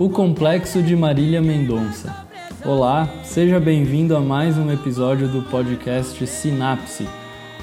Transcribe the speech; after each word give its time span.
O 0.00 0.08
Complexo 0.08 0.80
de 0.80 0.94
Marília 0.94 1.42
Mendonça. 1.42 2.24
Olá, 2.64 3.12
seja 3.24 3.58
bem-vindo 3.58 4.16
a 4.16 4.20
mais 4.20 4.56
um 4.56 4.70
episódio 4.70 5.26
do 5.26 5.42
podcast 5.50 6.24
Sinapse, 6.24 7.04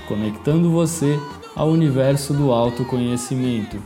conectando 0.06 0.70
você 0.70 1.18
ao 1.56 1.70
universo 1.70 2.34
do 2.34 2.52
autoconhecimento. 2.52 3.78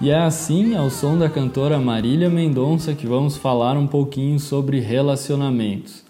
E 0.00 0.08
é 0.08 0.18
assim, 0.18 0.74
ao 0.76 0.88
som 0.88 1.18
da 1.18 1.28
cantora 1.28 1.78
Marília 1.78 2.30
Mendonça, 2.30 2.94
que 2.94 3.06
vamos 3.06 3.36
falar 3.36 3.76
um 3.76 3.86
pouquinho 3.86 4.40
sobre 4.40 4.80
relacionamentos. 4.80 6.02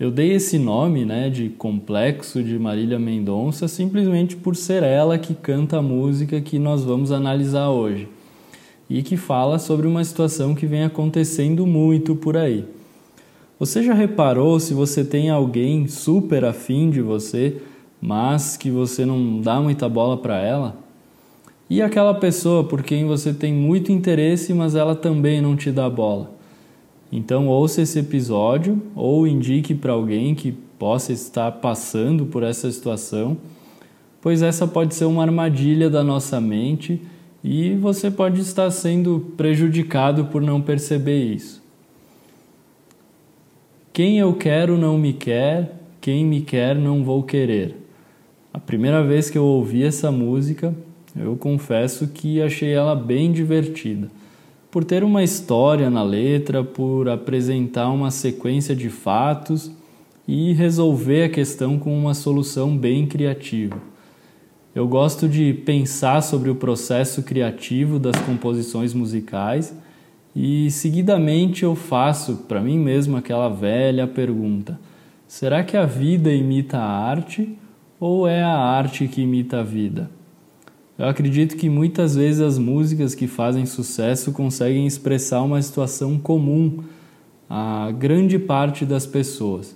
Eu 0.00 0.10
dei 0.10 0.32
esse 0.32 0.58
nome, 0.58 1.04
né, 1.04 1.30
de 1.30 1.50
Complexo 1.50 2.42
de 2.42 2.58
Marília 2.58 2.98
Mendonça, 2.98 3.68
simplesmente 3.68 4.34
por 4.34 4.56
ser 4.56 4.82
ela 4.82 5.16
que 5.16 5.34
canta 5.34 5.78
a 5.78 5.82
música 5.82 6.40
que 6.40 6.58
nós 6.58 6.82
vamos 6.82 7.12
analisar 7.12 7.68
hoje 7.68 8.08
e 8.88 9.02
que 9.02 9.16
fala 9.16 9.58
sobre 9.58 9.86
uma 9.86 10.04
situação 10.04 10.54
que 10.54 10.66
vem 10.66 10.84
acontecendo 10.84 11.66
muito 11.66 12.14
por 12.14 12.36
aí. 12.36 12.64
Você 13.58 13.82
já 13.82 13.94
reparou 13.94 14.60
se 14.60 14.74
você 14.74 15.04
tem 15.04 15.30
alguém 15.30 15.88
super 15.88 16.44
afim 16.44 16.90
de 16.90 17.00
você, 17.00 17.56
mas 18.00 18.56
que 18.56 18.70
você 18.70 19.06
não 19.06 19.40
dá 19.40 19.60
muita 19.60 19.88
bola 19.88 20.16
para 20.16 20.38
ela? 20.38 20.76
E 21.68 21.82
aquela 21.82 22.14
pessoa 22.14 22.62
por 22.62 22.82
quem 22.82 23.06
você 23.06 23.32
tem 23.32 23.52
muito 23.52 23.90
interesse, 23.90 24.54
mas 24.54 24.74
ela 24.74 24.94
também 24.94 25.40
não 25.40 25.56
te 25.56 25.72
dá 25.72 25.88
bola? 25.90 26.30
Então, 27.10 27.48
ouça 27.48 27.82
esse 27.82 27.98
episódio 27.98 28.80
ou 28.94 29.26
indique 29.26 29.74
para 29.74 29.92
alguém 29.92 30.34
que 30.34 30.52
possa 30.78 31.12
estar 31.12 31.50
passando 31.52 32.26
por 32.26 32.42
essa 32.42 32.70
situação, 32.70 33.36
pois 34.20 34.42
essa 34.42 34.66
pode 34.66 34.94
ser 34.94 35.06
uma 35.06 35.22
armadilha 35.22 35.88
da 35.88 36.04
nossa 36.04 36.40
mente 36.40 37.00
e 37.48 37.76
você 37.76 38.10
pode 38.10 38.40
estar 38.40 38.68
sendo 38.72 39.32
prejudicado 39.36 40.24
por 40.24 40.42
não 40.42 40.60
perceber 40.60 41.22
isso. 41.32 41.62
Quem 43.92 44.18
eu 44.18 44.34
quero 44.34 44.76
não 44.76 44.98
me 44.98 45.12
quer, 45.12 45.76
quem 46.00 46.24
me 46.24 46.40
quer 46.40 46.74
não 46.74 47.04
vou 47.04 47.22
querer. 47.22 47.76
A 48.52 48.58
primeira 48.58 49.00
vez 49.00 49.30
que 49.30 49.38
eu 49.38 49.44
ouvi 49.44 49.84
essa 49.84 50.10
música, 50.10 50.74
eu 51.14 51.36
confesso 51.36 52.08
que 52.08 52.42
achei 52.42 52.72
ela 52.72 52.96
bem 52.96 53.30
divertida. 53.30 54.10
Por 54.68 54.82
ter 54.82 55.04
uma 55.04 55.22
história 55.22 55.88
na 55.88 56.02
letra, 56.02 56.64
por 56.64 57.08
apresentar 57.08 57.90
uma 57.90 58.10
sequência 58.10 58.74
de 58.74 58.90
fatos 58.90 59.70
e 60.26 60.52
resolver 60.52 61.22
a 61.22 61.28
questão 61.28 61.78
com 61.78 61.96
uma 61.96 62.12
solução 62.12 62.76
bem 62.76 63.06
criativa. 63.06 63.80
Eu 64.76 64.86
gosto 64.86 65.26
de 65.26 65.54
pensar 65.54 66.20
sobre 66.20 66.50
o 66.50 66.54
processo 66.54 67.22
criativo 67.22 67.98
das 67.98 68.14
composições 68.16 68.92
musicais 68.92 69.74
e 70.34 70.70
seguidamente 70.70 71.62
eu 71.62 71.74
faço 71.74 72.44
para 72.46 72.60
mim 72.60 72.78
mesmo 72.78 73.16
aquela 73.16 73.48
velha 73.48 74.06
pergunta: 74.06 74.78
será 75.26 75.64
que 75.64 75.78
a 75.78 75.86
vida 75.86 76.30
imita 76.30 76.76
a 76.76 77.08
arte 77.08 77.56
ou 77.98 78.28
é 78.28 78.42
a 78.42 78.54
arte 78.54 79.08
que 79.08 79.22
imita 79.22 79.60
a 79.60 79.62
vida? 79.62 80.10
Eu 80.98 81.06
acredito 81.06 81.56
que 81.56 81.70
muitas 81.70 82.14
vezes 82.14 82.42
as 82.42 82.58
músicas 82.58 83.14
que 83.14 83.26
fazem 83.26 83.64
sucesso 83.64 84.30
conseguem 84.30 84.86
expressar 84.86 85.40
uma 85.40 85.62
situação 85.62 86.18
comum 86.18 86.84
a 87.48 87.90
grande 87.92 88.38
parte 88.38 88.84
das 88.84 89.06
pessoas 89.06 89.74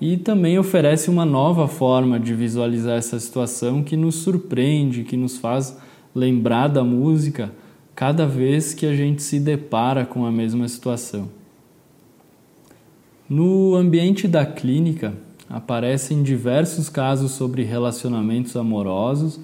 e 0.00 0.16
também 0.16 0.58
oferece 0.58 1.10
uma 1.10 1.24
nova 1.24 1.68
forma 1.68 2.18
de 2.18 2.34
visualizar 2.34 2.96
essa 2.96 3.20
situação 3.20 3.82
que 3.82 3.96
nos 3.96 4.16
surpreende, 4.16 5.04
que 5.04 5.16
nos 5.16 5.36
faz 5.36 5.76
lembrar 6.14 6.68
da 6.68 6.82
música 6.82 7.52
cada 7.94 8.26
vez 8.26 8.72
que 8.72 8.86
a 8.86 8.94
gente 8.94 9.22
se 9.22 9.38
depara 9.38 10.06
com 10.06 10.24
a 10.24 10.32
mesma 10.32 10.66
situação. 10.66 11.28
No 13.28 13.74
ambiente 13.74 14.26
da 14.26 14.46
clínica, 14.46 15.12
aparecem 15.48 16.22
diversos 16.22 16.88
casos 16.88 17.32
sobre 17.32 17.62
relacionamentos 17.62 18.56
amorosos 18.56 19.38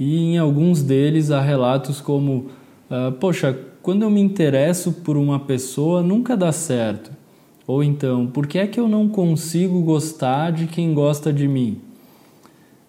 e 0.00 0.16
em 0.18 0.38
alguns 0.38 0.82
deles 0.82 1.30
há 1.30 1.40
relatos 1.40 2.00
como: 2.00 2.48
uh, 2.90 3.12
Poxa, 3.20 3.56
quando 3.82 4.02
eu 4.02 4.10
me 4.10 4.20
interesso 4.20 4.92
por 4.92 5.16
uma 5.16 5.38
pessoa 5.38 6.02
nunca 6.02 6.36
dá 6.36 6.50
certo. 6.50 7.21
Ou 7.66 7.82
então, 7.82 8.26
por 8.26 8.46
que 8.46 8.58
é 8.58 8.66
que 8.66 8.80
eu 8.80 8.88
não 8.88 9.08
consigo 9.08 9.80
gostar 9.82 10.50
de 10.50 10.66
quem 10.66 10.92
gosta 10.92 11.32
de 11.32 11.46
mim? 11.46 11.80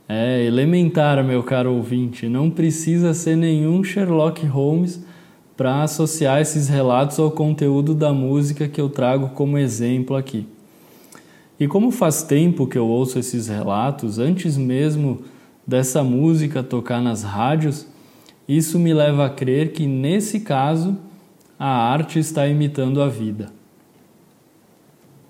É 0.10 0.44
elementar, 0.44 1.24
meu 1.24 1.44
caro 1.44 1.74
ouvinte, 1.74 2.28
não 2.28 2.50
precisa 2.50 3.14
ser 3.14 3.36
nenhum 3.36 3.84
Sherlock 3.84 4.46
Holmes 4.46 5.04
para 5.56 5.84
associar 5.84 6.42
esses 6.42 6.68
relatos 6.68 7.20
ao 7.20 7.32
conteúdo 7.32 7.94
da 7.94 8.12
música 8.12 8.68
que 8.68 8.82
eu 8.82 8.90
trago 8.90 9.30
como 9.30 9.58
exemplo 9.58 10.16
aqui. 10.16 10.48
E 11.60 11.68
como 11.68 11.92
faz 11.92 12.24
tempo 12.24 12.68
que 12.68 12.78
eu 12.78 12.88
ouço 12.88 13.20
esses 13.20 13.48
relatos, 13.48 14.18
antes 14.18 14.58
mesmo 14.58 15.22
dessa 15.66 16.04
música 16.04 16.64
tocar 16.64 17.02
nas 17.02 17.24
rádios, 17.24 17.88
isso 18.48 18.78
me 18.78 18.94
leva 18.94 19.28
a 19.28 19.30
crer 19.30 19.72
que 19.72 19.86
nesse 19.86 20.42
caso 20.42 20.98
a 21.58 21.68
arte 21.68 22.20
está 22.20 22.48
imitando 22.48 23.02
a 23.02 23.08
vida. 23.08 23.63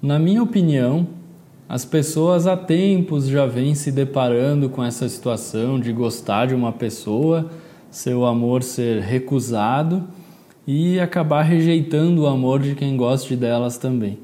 Na 0.03 0.19
minha 0.19 0.43
opinião, 0.43 1.07
as 1.69 1.85
pessoas 1.85 2.45
há 2.45 2.57
tempos 2.57 3.25
já 3.25 3.45
vêm 3.45 3.73
se 3.73 3.89
deparando 3.89 4.67
com 4.67 4.83
essa 4.83 5.07
situação 5.07 5.79
de 5.79 5.93
gostar 5.93 6.47
de 6.47 6.53
uma 6.53 6.73
pessoa, 6.73 7.49
seu 7.89 8.25
amor 8.25 8.63
ser 8.63 9.01
recusado 9.01 10.03
e 10.67 10.99
acabar 10.99 11.43
rejeitando 11.43 12.23
o 12.23 12.27
amor 12.27 12.59
de 12.59 12.75
quem 12.75 12.97
goste 12.97 13.33
delas 13.37 13.77
também. 13.77 14.19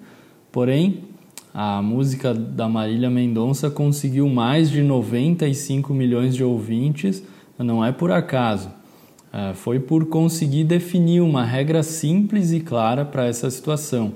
Porém, 0.52 1.06
a 1.54 1.82
música 1.82 2.34
da 2.34 2.68
Marília 2.68 3.10
Mendonça 3.10 3.70
conseguiu 3.70 4.28
mais 4.28 4.70
de 4.70 4.82
95 4.82 5.94
milhões 5.94 6.36
de 6.36 6.44
ouvintes, 6.44 7.24
não 7.58 7.86
é 7.86 7.94
por 7.94 8.12
acaso. 8.12 8.70
É, 9.32 9.54
foi 9.54 9.80
por 9.80 10.08
conseguir 10.08 10.66
definir 10.66 11.22
uma 11.22 11.46
regra 11.46 11.84
simples 11.84 12.52
e 12.52 12.60
clara 12.60 13.06
para 13.06 13.28
essa 13.28 13.50
situação. 13.50 14.12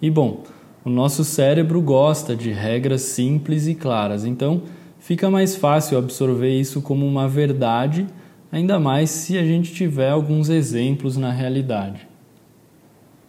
E 0.00 0.08
bom, 0.08 0.42
o 0.84 0.90
nosso 0.90 1.22
cérebro 1.22 1.80
gosta 1.80 2.34
de 2.34 2.50
regras 2.50 3.02
simples 3.02 3.66
e 3.66 3.74
claras, 3.74 4.24
então 4.24 4.62
fica 4.98 5.30
mais 5.30 5.54
fácil 5.54 5.96
absorver 5.96 6.58
isso 6.58 6.82
como 6.82 7.06
uma 7.06 7.28
verdade, 7.28 8.06
ainda 8.50 8.80
mais 8.80 9.10
se 9.10 9.38
a 9.38 9.44
gente 9.44 9.72
tiver 9.72 10.10
alguns 10.10 10.48
exemplos 10.48 11.16
na 11.16 11.30
realidade. 11.30 12.08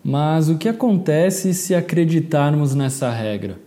Mas 0.03 0.50
o 0.50 0.58
que 0.58 0.68
acontece 0.68 1.53
se 1.53 1.75
acreditarmos 1.75 2.75
nessa 2.75 3.09
regra? 3.09 3.58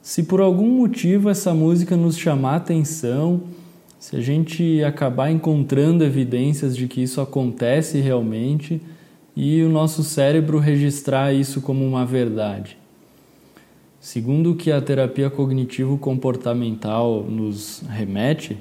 Se 0.00 0.22
por 0.22 0.40
algum 0.40 0.70
motivo 0.70 1.28
essa 1.28 1.52
música 1.52 1.96
nos 1.96 2.16
chamar 2.16 2.56
atenção, 2.56 3.42
se 3.98 4.16
a 4.16 4.20
gente 4.20 4.82
acabar 4.82 5.30
encontrando 5.30 6.02
evidências 6.02 6.76
de 6.76 6.88
que 6.88 7.02
isso 7.02 7.20
acontece 7.20 8.00
realmente 8.00 8.80
e 9.36 9.62
o 9.62 9.68
nosso 9.68 10.02
cérebro 10.02 10.58
registrar 10.58 11.32
isso 11.32 11.60
como 11.60 11.84
uma 11.84 12.06
verdade. 12.06 12.81
Segundo 14.02 14.50
o 14.50 14.56
que 14.56 14.72
a 14.72 14.82
terapia 14.82 15.30
cognitivo-comportamental 15.30 17.22
nos 17.22 17.84
remete, 17.88 18.58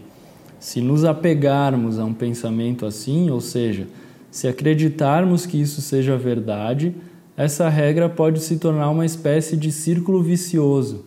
se 0.60 0.82
nos 0.82 1.04
apegarmos 1.04 1.98
a 1.98 2.06
um 2.06 2.14
pensamento 2.14 2.86
assim, 2.86 3.32
ou 3.32 3.42
seja, 3.42 3.88
se 4.30 4.48
acreditarmos 4.48 5.48
que 5.48 5.60
isso 5.60 5.82
seja 5.82 6.16
verdade, 6.16 6.94
essa 7.36 7.68
regra 7.70 8.08
pode 8.08 8.40
se 8.40 8.58
tornar 8.60 8.92
uma 8.92 9.04
espécie 9.04 9.58
de 9.58 9.72
círculo 9.72 10.22
vicioso, 10.22 11.06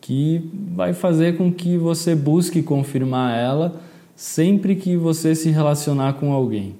que 0.00 0.50
vai 0.74 0.94
fazer 0.94 1.36
com 1.36 1.52
que 1.52 1.76
você 1.76 2.14
busque 2.14 2.62
confirmar 2.62 3.36
ela 3.38 3.82
sempre 4.16 4.76
que 4.76 4.96
você 4.96 5.34
se 5.34 5.50
relacionar 5.50 6.14
com 6.14 6.32
alguém. 6.32 6.74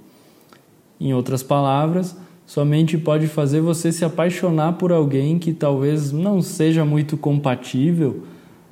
Em 0.99 1.13
outras 1.13 1.43
palavras, 1.43 2.17
Somente 2.49 2.97
pode 2.97 3.27
fazer 3.27 3.61
você 3.61 3.93
se 3.93 4.07
apaixonar 4.07 4.79
por 4.79 4.91
alguém 4.91 5.39
que 5.39 5.53
talvez 5.53 6.13
não 6.13 6.41
seja 6.41 6.83
muito 6.83 7.15
compatível, 7.15 8.23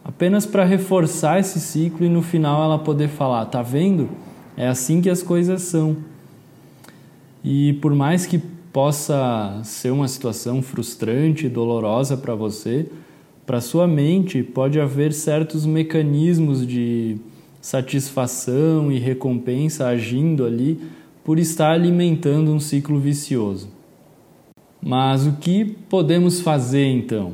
apenas 0.02 0.46
para 0.46 0.64
reforçar 0.64 1.40
esse 1.40 1.60
ciclo 1.60 2.06
e 2.06 2.08
no 2.08 2.22
final 2.22 2.64
ela 2.64 2.78
poder 2.78 3.08
falar: 3.08 3.44
tá 3.44 3.60
vendo? 3.60 4.08
É 4.56 4.66
assim 4.66 5.02
que 5.02 5.10
as 5.10 5.22
coisas 5.22 5.60
são. 5.60 5.94
E 7.44 7.74
por 7.74 7.94
mais 7.94 8.24
que 8.24 8.38
possa 8.72 9.60
ser 9.62 9.90
uma 9.90 10.08
situação 10.08 10.62
frustrante 10.62 11.44
e 11.44 11.50
dolorosa 11.50 12.16
para 12.16 12.34
você, 12.34 12.86
para 13.44 13.60
sua 13.60 13.86
mente 13.86 14.42
pode 14.42 14.80
haver 14.80 15.12
certos 15.12 15.66
mecanismos 15.66 16.66
de 16.66 17.18
satisfação 17.60 18.90
e 18.90 18.98
recompensa 18.98 19.86
agindo 19.86 20.46
ali 20.46 20.80
por 21.26 21.40
estar 21.40 21.72
alimentando 21.72 22.52
um 22.52 22.60
ciclo 22.60 23.00
vicioso. 23.00 23.68
Mas 24.80 25.26
o 25.26 25.32
que 25.32 25.64
podemos 25.64 26.40
fazer 26.40 26.86
então 26.86 27.32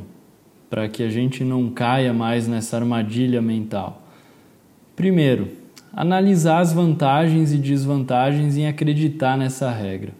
para 0.67 0.89
que 0.89 1.03
a 1.03 1.09
gente 1.09 1.43
não 1.43 1.69
caia 1.69 2.11
mais 2.11 2.47
nessa 2.47 2.75
armadilha 2.75 3.39
mental? 3.39 4.01
Primeiro, 4.95 5.49
analisar 5.93 6.61
as 6.61 6.73
vantagens 6.73 7.53
e 7.53 7.57
desvantagens 7.59 8.57
em 8.57 8.65
acreditar 8.65 9.37
nessa 9.37 9.69
regra. 9.69 10.13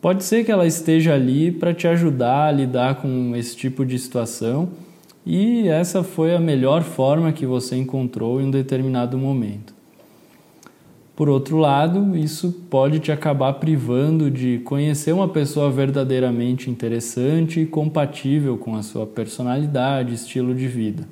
Pode 0.00 0.24
ser 0.24 0.42
que 0.42 0.50
ela 0.50 0.66
esteja 0.66 1.12
ali 1.12 1.52
para 1.52 1.74
te 1.74 1.86
ajudar 1.86 2.46
a 2.46 2.50
lidar 2.50 2.94
com 2.94 3.36
esse 3.36 3.54
tipo 3.54 3.84
de 3.84 3.98
situação 3.98 4.70
e 5.26 5.68
essa 5.68 6.02
foi 6.02 6.34
a 6.34 6.40
melhor 6.40 6.82
forma 6.82 7.30
que 7.30 7.44
você 7.44 7.76
encontrou 7.76 8.40
em 8.40 8.46
um 8.46 8.50
determinado 8.50 9.18
momento. 9.18 9.81
Por 11.14 11.28
outro 11.28 11.58
lado, 11.58 12.16
isso 12.16 12.50
pode 12.70 12.98
te 12.98 13.12
acabar 13.12 13.52
privando 13.54 14.30
de 14.30 14.60
conhecer 14.64 15.12
uma 15.12 15.28
pessoa 15.28 15.70
verdadeiramente 15.70 16.70
interessante 16.70 17.60
e 17.60 17.66
compatível 17.66 18.56
com 18.56 18.74
a 18.74 18.82
sua 18.82 19.06
personalidade, 19.06 20.14
estilo 20.14 20.54
de 20.54 20.66
vida. 20.66 21.06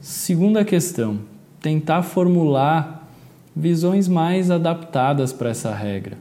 Segunda 0.00 0.64
questão: 0.64 1.20
tentar 1.60 2.02
formular 2.02 3.08
visões 3.56 4.06
mais 4.06 4.50
adaptadas 4.50 5.32
para 5.32 5.50
essa 5.50 5.74
regra. 5.74 6.18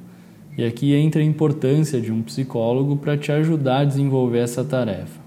E 0.58 0.64
aqui 0.64 0.94
entra 0.94 1.22
a 1.22 1.26
importância 1.26 2.00
de 2.00 2.12
um 2.12 2.22
psicólogo 2.22 2.96
para 2.98 3.18
te 3.18 3.32
ajudar 3.32 3.80
a 3.80 3.86
desenvolver 3.86 4.40
essa 4.40 4.64
tarefa. 4.64 5.20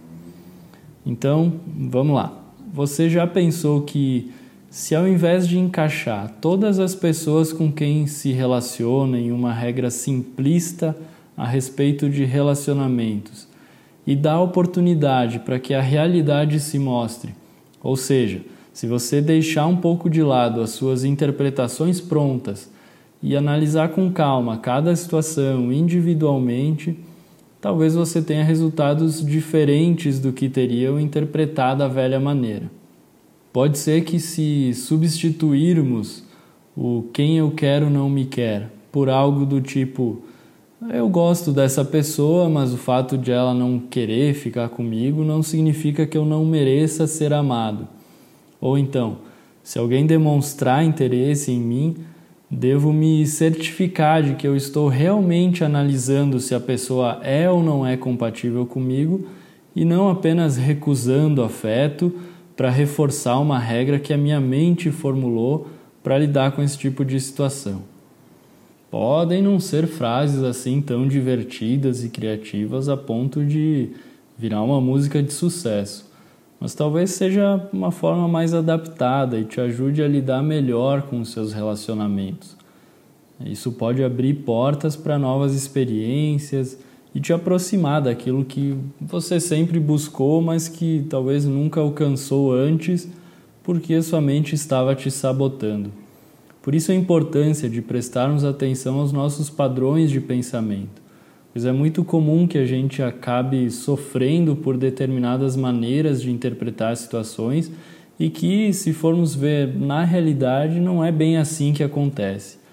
Então, 1.04 1.52
vamos 1.66 2.14
lá. 2.14 2.32
Você 2.72 3.10
já 3.10 3.26
pensou 3.26 3.82
que 3.82 4.30
se 4.74 4.92
ao 4.92 5.06
invés 5.06 5.46
de 5.46 5.56
encaixar 5.56 6.28
todas 6.40 6.80
as 6.80 6.96
pessoas 6.96 7.52
com 7.52 7.70
quem 7.70 8.08
se 8.08 8.32
relaciona 8.32 9.16
em 9.16 9.30
uma 9.30 9.52
regra 9.52 9.88
simplista 9.88 10.96
a 11.36 11.46
respeito 11.46 12.10
de 12.10 12.24
relacionamentos 12.24 13.46
e 14.04 14.16
dar 14.16 14.40
oportunidade 14.40 15.38
para 15.38 15.60
que 15.60 15.74
a 15.74 15.80
realidade 15.80 16.58
se 16.58 16.76
mostre, 16.76 17.32
ou 17.80 17.94
seja, 17.94 18.42
se 18.72 18.88
você 18.88 19.22
deixar 19.22 19.68
um 19.68 19.76
pouco 19.76 20.10
de 20.10 20.24
lado 20.24 20.60
as 20.60 20.70
suas 20.70 21.04
interpretações 21.04 22.00
prontas 22.00 22.68
e 23.22 23.36
analisar 23.36 23.90
com 23.90 24.10
calma 24.10 24.56
cada 24.58 24.96
situação 24.96 25.72
individualmente, 25.72 26.98
talvez 27.60 27.94
você 27.94 28.20
tenha 28.20 28.42
resultados 28.42 29.24
diferentes 29.24 30.18
do 30.18 30.32
que 30.32 30.48
teriam 30.48 30.98
interpretado 30.98 31.78
da 31.78 31.86
velha 31.86 32.18
maneira. 32.18 32.68
Pode 33.54 33.78
ser 33.78 34.02
que 34.02 34.18
se 34.18 34.74
substituirmos 34.74 36.24
o 36.76 37.04
quem 37.12 37.38
eu 37.38 37.52
quero 37.52 37.88
não 37.88 38.10
me 38.10 38.24
quer 38.24 38.68
por 38.90 39.08
algo 39.08 39.46
do 39.46 39.60
tipo 39.60 40.24
eu 40.90 41.08
gosto 41.08 41.52
dessa 41.52 41.84
pessoa, 41.84 42.48
mas 42.48 42.74
o 42.74 42.76
fato 42.76 43.16
de 43.16 43.30
ela 43.30 43.54
não 43.54 43.78
querer 43.78 44.34
ficar 44.34 44.70
comigo 44.70 45.22
não 45.22 45.40
significa 45.40 46.04
que 46.04 46.18
eu 46.18 46.26
não 46.26 46.44
mereça 46.44 47.06
ser 47.06 47.32
amado. 47.32 47.86
Ou 48.60 48.76
então, 48.76 49.18
se 49.62 49.78
alguém 49.78 50.04
demonstrar 50.04 50.84
interesse 50.84 51.52
em 51.52 51.60
mim, 51.60 51.94
devo 52.50 52.92
me 52.92 53.24
certificar 53.24 54.20
de 54.20 54.34
que 54.34 54.48
eu 54.48 54.56
estou 54.56 54.88
realmente 54.88 55.62
analisando 55.62 56.40
se 56.40 56.56
a 56.56 56.60
pessoa 56.60 57.20
é 57.22 57.48
ou 57.48 57.62
não 57.62 57.86
é 57.86 57.96
compatível 57.96 58.66
comigo 58.66 59.28
e 59.76 59.84
não 59.84 60.08
apenas 60.08 60.56
recusando 60.56 61.40
afeto 61.40 62.12
para 62.56 62.70
reforçar 62.70 63.38
uma 63.38 63.58
regra 63.58 63.98
que 63.98 64.12
a 64.12 64.18
minha 64.18 64.40
mente 64.40 64.90
formulou 64.90 65.68
para 66.02 66.18
lidar 66.18 66.52
com 66.52 66.62
esse 66.62 66.78
tipo 66.78 67.04
de 67.04 67.18
situação. 67.20 67.82
Podem 68.90 69.42
não 69.42 69.58
ser 69.58 69.86
frases 69.86 70.42
assim 70.42 70.80
tão 70.80 71.08
divertidas 71.08 72.04
e 72.04 72.08
criativas 72.08 72.88
a 72.88 72.96
ponto 72.96 73.44
de 73.44 73.90
virar 74.38 74.62
uma 74.62 74.80
música 74.80 75.22
de 75.22 75.32
sucesso, 75.32 76.10
mas 76.60 76.74
talvez 76.74 77.10
seja 77.10 77.68
uma 77.72 77.90
forma 77.90 78.28
mais 78.28 78.54
adaptada 78.54 79.38
e 79.38 79.44
te 79.44 79.60
ajude 79.60 80.02
a 80.02 80.08
lidar 80.08 80.42
melhor 80.42 81.02
com 81.02 81.20
os 81.20 81.32
seus 81.32 81.52
relacionamentos. 81.52 82.56
Isso 83.44 83.72
pode 83.72 84.04
abrir 84.04 84.34
portas 84.34 84.94
para 84.94 85.18
novas 85.18 85.54
experiências 85.54 86.78
e 87.14 87.20
te 87.20 87.32
aproximar 87.32 88.02
daquilo 88.02 88.44
que 88.44 88.76
você 89.00 89.38
sempre 89.38 89.78
buscou, 89.78 90.42
mas 90.42 90.68
que 90.68 91.06
talvez 91.08 91.44
nunca 91.44 91.80
alcançou 91.80 92.52
antes, 92.52 93.08
porque 93.62 94.02
sua 94.02 94.20
mente 94.20 94.54
estava 94.54 94.94
te 94.94 95.10
sabotando. 95.10 95.92
Por 96.60 96.74
isso 96.74 96.90
a 96.90 96.94
importância 96.94 97.68
de 97.68 97.80
prestarmos 97.80 98.44
atenção 98.44 98.98
aos 98.98 99.12
nossos 99.12 99.48
padrões 99.48 100.10
de 100.10 100.20
pensamento, 100.20 101.00
pois 101.52 101.64
é 101.64 101.72
muito 101.72 102.02
comum 102.02 102.48
que 102.48 102.58
a 102.58 102.66
gente 102.66 103.00
acabe 103.00 103.70
sofrendo 103.70 104.56
por 104.56 104.76
determinadas 104.76 105.56
maneiras 105.56 106.20
de 106.20 106.32
interpretar 106.32 106.96
situações 106.96 107.70
e 108.18 108.30
que, 108.30 108.72
se 108.72 108.92
formos 108.92 109.34
ver 109.34 109.74
na 109.74 110.04
realidade, 110.04 110.80
não 110.80 111.04
é 111.04 111.12
bem 111.12 111.36
assim 111.36 111.72
que 111.72 111.82
acontece. 111.82 112.63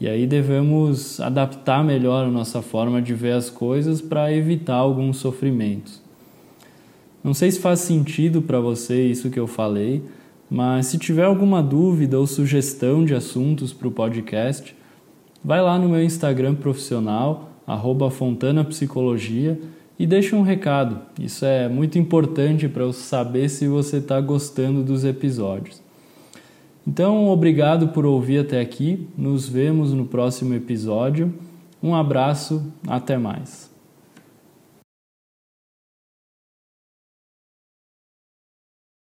E 0.00 0.08
aí 0.08 0.26
devemos 0.26 1.20
adaptar 1.20 1.84
melhor 1.84 2.24
a 2.24 2.30
nossa 2.30 2.60
forma 2.60 3.00
de 3.00 3.14
ver 3.14 3.32
as 3.32 3.48
coisas 3.48 4.00
para 4.00 4.32
evitar 4.32 4.74
alguns 4.74 5.18
sofrimentos. 5.18 6.02
Não 7.22 7.32
sei 7.32 7.50
se 7.50 7.60
faz 7.60 7.80
sentido 7.80 8.42
para 8.42 8.60
você 8.60 9.06
isso 9.06 9.30
que 9.30 9.40
eu 9.40 9.46
falei, 9.46 10.02
mas 10.50 10.86
se 10.86 10.98
tiver 10.98 11.24
alguma 11.24 11.62
dúvida 11.62 12.18
ou 12.18 12.26
sugestão 12.26 13.04
de 13.04 13.14
assuntos 13.14 13.72
para 13.72 13.88
o 13.88 13.92
podcast, 13.92 14.76
vai 15.42 15.62
lá 15.62 15.78
no 15.78 15.88
meu 15.88 16.02
Instagram 16.02 16.54
profissional, 16.54 17.50
@fontanapsicologia 18.10 19.58
e 19.98 20.06
deixa 20.06 20.36
um 20.36 20.42
recado. 20.42 21.00
Isso 21.20 21.44
é 21.44 21.68
muito 21.68 21.98
importante 21.98 22.68
para 22.68 22.82
eu 22.82 22.92
saber 22.92 23.48
se 23.48 23.68
você 23.68 23.98
está 23.98 24.20
gostando 24.20 24.82
dos 24.82 25.04
episódios. 25.04 25.83
Então, 26.86 27.28
obrigado 27.28 27.88
por 27.88 28.04
ouvir 28.04 28.40
até 28.40 28.60
aqui. 28.60 29.08
Nos 29.16 29.48
vemos 29.48 29.92
no 29.92 30.04
próximo 30.04 30.54
episódio. 30.54 31.32
Um 31.82 31.94
abraço, 31.94 32.72
até 32.86 33.16
mais. 33.16 33.73